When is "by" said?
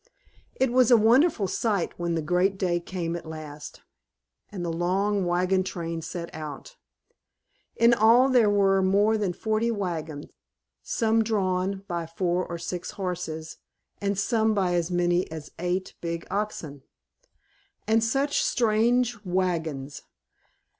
11.87-12.07, 14.55-14.73